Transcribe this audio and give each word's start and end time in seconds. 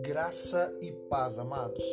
Graça 0.00 0.76
e 0.82 0.90
paz, 1.08 1.38
amados. 1.38 1.84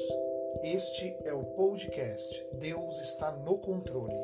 Este 0.64 1.16
é 1.24 1.34
o 1.34 1.44
podcast 1.44 2.48
Deus 2.54 3.00
está 3.02 3.32
no 3.32 3.60
controle. 3.60 4.18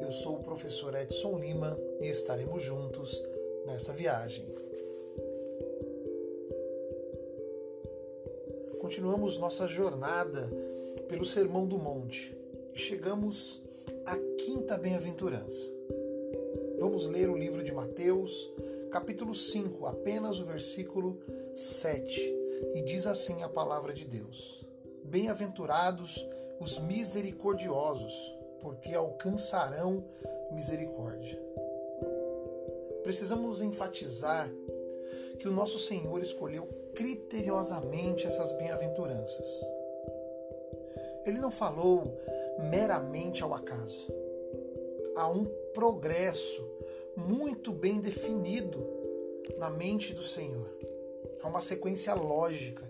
Eu 0.00 0.10
sou 0.10 0.36
o 0.36 0.42
professor 0.42 0.96
Edson 0.96 1.38
Lima 1.38 1.78
e 2.00 2.08
estaremos 2.08 2.64
juntos 2.64 3.22
nessa 3.64 3.92
viagem. 3.92 4.44
Continuamos 8.80 9.38
nossa 9.38 9.68
jornada 9.68 10.50
pelo 11.06 11.24
Sermão 11.24 11.64
do 11.64 11.78
Monte 11.78 12.36
e 12.74 12.78
chegamos 12.78 13.64
à 14.06 14.16
quinta 14.38 14.78
bem-aventurança. 14.78 15.68
Vamos 16.78 17.04
ler 17.06 17.28
o 17.28 17.36
livro 17.36 17.62
de 17.64 17.72
Mateus, 17.72 18.48
capítulo 18.90 19.34
5, 19.34 19.84
apenas 19.84 20.38
o 20.38 20.44
versículo 20.44 21.18
7, 21.54 22.20
e 22.74 22.82
diz 22.82 23.06
assim 23.06 23.42
a 23.42 23.48
palavra 23.48 23.92
de 23.92 24.04
Deus: 24.04 24.64
Bem-aventurados 25.02 26.24
os 26.60 26.78
misericordiosos, 26.78 28.14
porque 28.60 28.94
alcançarão 28.94 30.04
misericórdia. 30.52 31.42
Precisamos 33.02 33.60
enfatizar 33.60 34.48
que 35.38 35.48
o 35.48 35.52
nosso 35.52 35.80
Senhor 35.80 36.22
escolheu 36.22 36.66
criteriosamente 36.94 38.24
essas 38.24 38.52
bem-aventuranças. 38.52 39.48
Ele 41.24 41.38
não 41.38 41.50
falou 41.50 42.16
meramente 42.58 43.42
ao 43.42 43.54
acaso. 43.54 44.06
Há 45.16 45.28
um 45.28 45.44
progresso 45.72 46.66
muito 47.16 47.72
bem 47.72 48.00
definido 48.00 48.86
na 49.58 49.70
mente 49.70 50.12
do 50.12 50.22
Senhor. 50.22 50.68
Há 51.42 51.48
uma 51.48 51.60
sequência 51.60 52.14
lógica. 52.14 52.84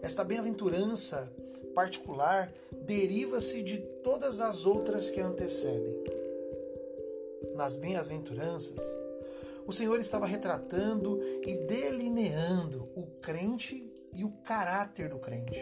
Esta 0.00 0.24
bem-aventurança 0.24 1.32
particular 1.74 2.52
deriva-se 2.70 3.62
de 3.62 3.78
todas 3.78 4.40
as 4.40 4.66
outras 4.66 5.10
que 5.10 5.20
antecedem. 5.20 6.02
Nas 7.54 7.76
bem-aventuranças, 7.76 8.80
o 9.66 9.72
Senhor 9.72 9.98
estava 10.00 10.26
retratando 10.26 11.20
e 11.46 11.54
delineando 11.56 12.88
o 12.94 13.06
crente 13.20 13.90
e 14.12 14.24
o 14.24 14.30
caráter 14.44 15.08
do 15.08 15.18
crente. 15.18 15.60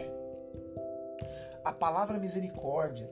A 1.63 1.71
palavra 1.71 2.17
misericórdia 2.17 3.09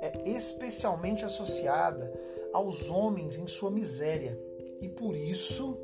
é 0.00 0.30
especialmente 0.30 1.24
associada 1.24 2.12
aos 2.52 2.88
homens 2.88 3.36
em 3.36 3.46
sua 3.46 3.70
miséria 3.70 4.38
e 4.80 4.88
por 4.88 5.14
isso 5.14 5.78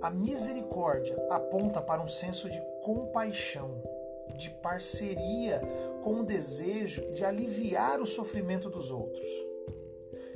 a 0.00 0.10
misericórdia 0.10 1.16
aponta 1.30 1.80
para 1.80 2.02
um 2.02 2.08
senso 2.08 2.48
de 2.48 2.60
compaixão, 2.82 3.82
de 4.36 4.50
parceria 4.62 5.60
com 6.02 6.20
o 6.20 6.24
desejo 6.24 7.12
de 7.12 7.24
aliviar 7.24 8.00
o 8.00 8.06
sofrimento 8.06 8.70
dos 8.70 8.90
outros. 8.90 9.26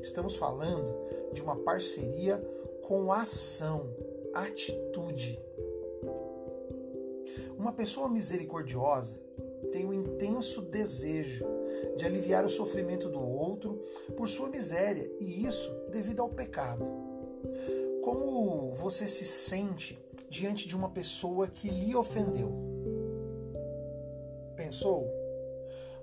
Estamos 0.00 0.34
falando 0.34 0.92
de 1.32 1.42
uma 1.42 1.56
parceria 1.56 2.38
com 2.82 3.12
ação, 3.12 3.94
atitude. 4.34 5.41
Uma 7.56 7.72
pessoa 7.72 8.08
misericordiosa 8.08 9.16
tem 9.72 9.84
um 9.86 9.92
intenso 9.92 10.62
desejo 10.62 11.47
de 11.97 12.05
aliviar 12.05 12.44
o 12.44 12.50
sofrimento 12.50 13.08
do 13.08 13.20
outro 13.20 13.83
por 14.16 14.28
sua 14.28 14.48
miséria, 14.48 15.11
e 15.19 15.44
isso 15.44 15.70
devido 15.91 16.20
ao 16.20 16.28
pecado. 16.28 16.84
Como 18.03 18.72
você 18.72 19.06
se 19.06 19.25
sente 19.25 19.98
diante 20.28 20.66
de 20.66 20.77
uma 20.77 20.91
pessoa 20.91 21.47
que 21.47 21.69
lhe 21.69 21.94
ofendeu? 21.94 22.53
Pensou? 24.56 25.06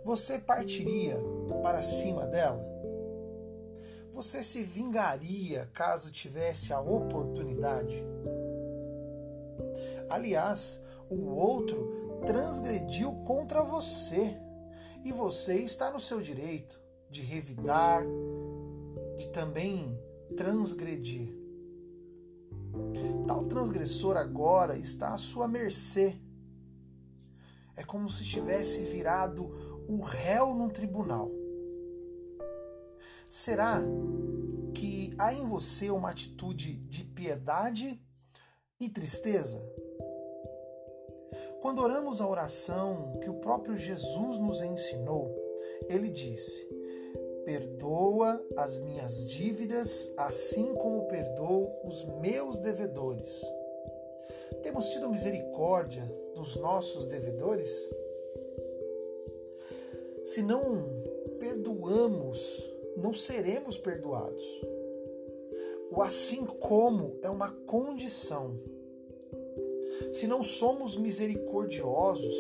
Você 0.04 0.40
partiria 0.40 1.18
para 1.62 1.82
cima 1.82 2.26
dela? 2.26 2.62
Você 4.12 4.42
se 4.42 4.64
vingaria 4.64 5.70
caso 5.74 6.12
tivesse 6.12 6.74
a 6.74 6.80
oportunidade? 6.80 8.04
Aliás, 10.10 10.82
o 11.10 11.36
outro 11.36 11.97
transgrediu 12.26 13.14
contra 13.26 13.62
você. 13.64 14.40
E 15.04 15.12
você 15.12 15.56
está 15.56 15.92
no 15.92 16.00
seu 16.00 16.22
direito 16.22 16.80
de 17.10 17.22
revidar, 17.22 18.04
de 19.18 19.30
também 19.30 19.98
transgredir. 20.36 21.36
Tal 23.26 23.46
transgressor 23.46 24.18
agora 24.18 24.78
está 24.78 25.14
à 25.14 25.18
sua 25.18 25.48
mercê. 25.48 26.20
É 27.76 27.84
como 27.84 28.10
se 28.10 28.26
tivesse 28.26 28.84
virado 28.84 29.86
o 29.88 30.02
réu 30.02 30.54
num 30.54 30.70
tribunal. 30.70 31.32
Será 33.30 33.82
que 34.74 35.14
há 35.18 35.34
em 35.34 35.46
você 35.46 35.90
uma 35.90 36.10
atitude 36.10 36.74
de 36.74 37.04
piedade 37.04 38.02
e 38.80 38.90
tristeza? 38.90 39.64
Quando 41.62 41.82
oramos 41.82 42.22
a 42.22 42.28
oração 42.28 43.20
que 43.22 43.30
o 43.30 43.36
próprio 43.36 43.76
Jesus 43.76 44.40
nos 44.40 44.62
ensinou, 44.62 45.36
ele 45.88 46.10
disse: 46.10 46.68
Perdoa 47.46 48.44
as 48.56 48.80
minhas 48.80 49.26
dívidas, 49.28 50.14
assim 50.18 50.74
como 50.76 51.08
perdoo 51.08 51.72
os 51.84 52.04
meus 52.20 52.60
devedores. 52.60 53.42
Temos 54.62 54.90
tido 54.90 55.10
misericórdia 55.10 56.04
dos 56.36 56.56
nossos 56.58 57.06
devedores? 57.06 57.72
Se 60.24 60.42
não 60.42 60.88
perdoamos, 61.40 62.72
não 62.96 63.14
seremos 63.14 63.78
perdoados. 63.78 64.46
O 65.90 66.02
assim 66.02 66.46
como 66.46 67.18
é 67.24 67.30
uma 67.30 67.52
condição 67.66 68.60
se 70.12 70.28
não 70.28 70.44
somos 70.44 70.96
misericordiosos, 70.96 72.36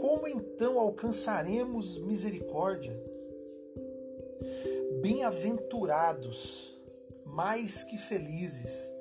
como 0.00 0.26
então 0.26 0.78
alcançaremos 0.78 1.98
misericórdia? 1.98 2.98
Bem-aventurados, 5.00 6.74
mais 7.24 7.82
que 7.84 7.96
felizes, 7.96 8.92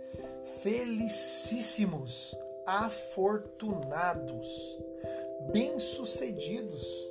felicíssimos, 0.61 2.35
afortunados, 2.65 4.47
bem-sucedidos 5.51 7.09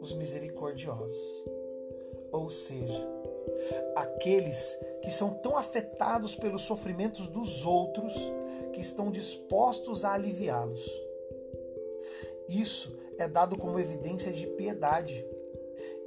os 0.00 0.12
misericordiosos. 0.12 1.46
Ou 2.30 2.50
seja, 2.50 3.08
aqueles 3.96 4.76
que 5.02 5.10
são 5.10 5.34
tão 5.34 5.56
afetados 5.56 6.34
pelos 6.34 6.62
sofrimentos 6.62 7.28
dos 7.28 7.64
outros 7.64 8.14
que 8.72 8.80
estão 8.80 9.10
dispostos 9.10 10.04
a 10.04 10.14
aliviá-los. 10.14 10.84
Isso 12.48 12.96
é 13.18 13.28
dado 13.28 13.56
como 13.56 13.78
evidência 13.78 14.32
de 14.32 14.46
piedade. 14.46 15.24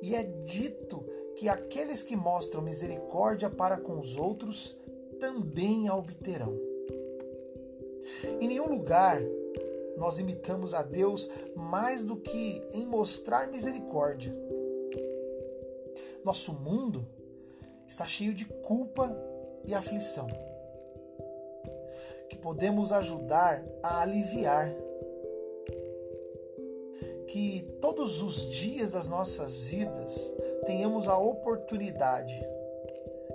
E 0.02 0.16
é 0.16 0.24
dito 0.24 1.06
que 1.36 1.50
aqueles 1.50 2.04
que 2.04 2.16
mostram 2.16 2.62
misericórdia 2.62 3.50
para 3.50 3.78
com 3.78 4.00
os 4.00 4.16
outros 4.16 4.78
também 5.20 5.88
a 5.88 5.96
obterão. 5.96 6.58
Em 8.40 8.48
nenhum 8.48 8.68
lugar 8.68 9.22
nós 9.98 10.20
imitamos 10.20 10.74
a 10.74 10.84
Deus 10.84 11.30
mais 11.56 12.04
do 12.04 12.16
que 12.18 12.64
em 12.74 12.86
mostrar 12.86 13.48
misericórdia. 13.48 14.36
Nosso 16.24 16.54
mundo 16.54 17.08
está 17.88 18.06
cheio 18.06 18.34
de 18.34 18.46
culpa 18.46 19.16
e 19.66 19.74
aflição 19.74 20.28
que 22.30 22.38
podemos 22.38 22.92
ajudar 22.92 23.64
a 23.82 24.02
aliviar. 24.02 24.74
Que 27.28 27.78
todos 27.82 28.22
os 28.22 28.50
dias 28.52 28.92
das 28.92 29.08
nossas 29.08 29.66
vidas 29.68 30.34
tenhamos 30.66 31.08
a 31.08 31.18
oportunidade 31.18 32.34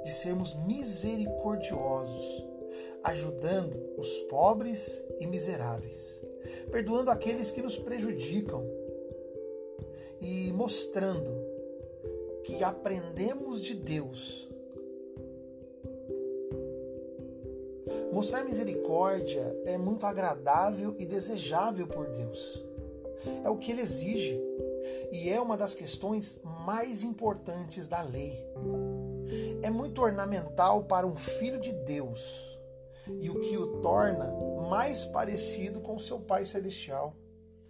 de 0.05 0.13
sermos 0.13 0.55
misericordiosos, 0.67 2.45
ajudando 3.05 3.95
os 3.99 4.09
pobres 4.23 5.05
e 5.21 5.27
miseráveis, 5.27 6.23
perdoando 6.71 7.11
aqueles 7.11 7.51
que 7.51 7.63
nos 7.63 7.77
prejudicam 7.77 8.65
e 10.21 10.53
mostrando 10.53 11.52
que 12.45 12.63
aprendemos 12.63 13.63
de 13.63 13.75
Deus 13.75 14.53
Mostrar 18.13 18.45
misericórdia 18.45 19.57
é 19.65 19.79
muito 19.79 20.05
agradável 20.05 20.95
e 20.99 21.07
desejável 21.07 21.87
por 21.87 22.11
Deus. 22.11 22.63
É 23.43 23.49
o 23.49 23.57
que 23.57 23.73
ele 23.73 23.81
exige. 23.81 24.39
e 25.11 25.31
é 25.31 25.41
uma 25.41 25.57
das 25.57 25.75
questões 25.75 26.41
mais 26.67 27.03
importantes 27.05 27.89
da 27.89 28.03
lei. 28.03 28.39
É 29.63 29.71
muito 29.71 30.03
ornamental 30.03 30.85
para 30.85 31.07
um 31.07 31.17
filho 31.17 31.59
de 31.59 31.73
Deus 31.73 32.59
e 33.19 33.31
o 33.31 33.41
que 33.41 33.57
o 33.57 33.81
torna 33.81 34.31
mais 34.69 35.05
parecido 35.07 35.81
com 35.81 35.99
seu 35.99 36.21
Pai 36.21 36.45
Celestial, 36.45 37.15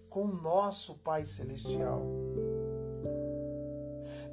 com 0.08 0.26
nosso 0.26 0.98
Pai 0.98 1.26
Celestial. 1.26 2.02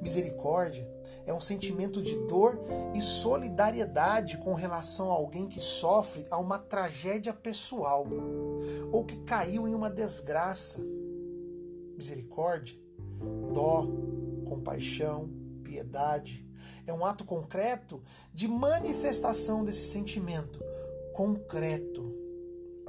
Misericórdia 0.00 0.88
é 1.26 1.34
um 1.34 1.40
sentimento 1.40 2.02
de 2.02 2.16
dor 2.26 2.58
e 2.94 3.00
solidariedade 3.00 4.38
com 4.38 4.54
relação 4.54 5.10
a 5.10 5.14
alguém 5.14 5.46
que 5.46 5.60
sofre 5.60 6.26
a 6.30 6.38
uma 6.38 6.58
tragédia 6.58 7.32
pessoal 7.32 8.06
ou 8.90 9.04
que 9.04 9.18
caiu 9.18 9.68
em 9.68 9.74
uma 9.74 9.90
desgraça. 9.90 10.80
Misericórdia, 11.96 12.78
dó, 13.52 13.86
compaixão, 14.48 15.30
piedade 15.62 16.48
é 16.86 16.92
um 16.92 17.04
ato 17.04 17.24
concreto 17.24 18.02
de 18.32 18.48
manifestação 18.48 19.64
desse 19.64 19.86
sentimento 19.86 20.60
concreto, 21.12 22.14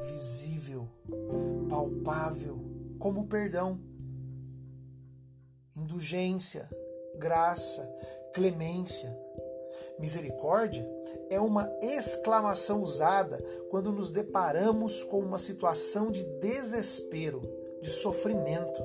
visível, 0.04 0.88
palpável, 1.68 2.64
como 2.98 3.28
perdão, 3.28 3.80
indulgência, 5.76 6.70
graça, 7.22 7.88
clemência. 8.34 9.16
Misericórdia 10.00 10.84
é 11.30 11.40
uma 11.40 11.72
exclamação 11.80 12.82
usada 12.82 13.38
quando 13.70 13.92
nos 13.92 14.10
deparamos 14.10 15.04
com 15.04 15.20
uma 15.20 15.38
situação 15.38 16.10
de 16.10 16.24
desespero, 16.24 17.40
de 17.80 17.92
sofrimento. 17.92 18.82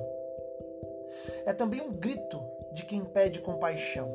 É 1.47 1.51
também 1.51 1.81
um 1.81 1.91
grito 1.91 2.39
de 2.73 2.85
quem 2.85 3.03
pede 3.03 3.41
compaixão. 3.41 4.07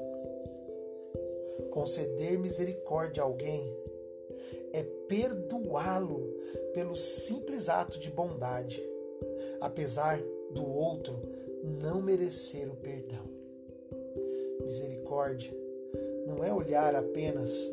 Conceder 1.73 2.39
misericórdia 2.39 3.25
a 3.25 3.27
alguém 3.27 3.77
é 4.73 4.85
perdoá-lo 5.09 6.33
pelo 6.73 6.95
simples 6.95 7.69
ato 7.69 7.99
de 7.99 8.09
bondade, 8.09 8.81
apesar 9.61 10.23
do 10.53 10.65
outro 10.65 11.21
não 11.65 12.01
merecer 12.01 12.71
o 12.71 12.77
perdão. 12.77 13.42
Misericórdia 14.63 15.53
não 16.27 16.43
é 16.45 16.53
olhar 16.53 16.95
apenas 16.95 17.71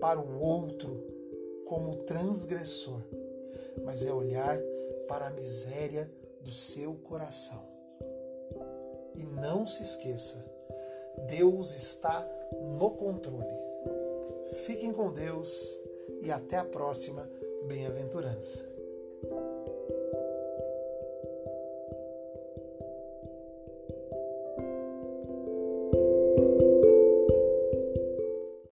para 0.00 0.20
o 0.20 0.40
outro 0.40 1.02
como 1.64 1.96
transgressor, 2.04 3.00
mas 3.84 4.04
é 4.04 4.12
olhar 4.12 4.58
para 5.08 5.28
a 5.28 5.30
miséria 5.30 6.10
do 6.40 6.52
seu 6.52 6.94
coração. 6.94 7.62
E 9.14 9.22
não 9.22 9.66
se 9.66 9.82
esqueça, 9.82 10.44
Deus 11.28 11.74
está 11.74 12.28
no 12.78 12.90
controle. 12.90 13.62
Fiquem 14.66 14.92
com 14.92 15.12
Deus 15.12 15.82
e 16.20 16.30
até 16.30 16.58
a 16.58 16.64
próxima 16.64 17.28
bem-aventurança. 17.66 18.64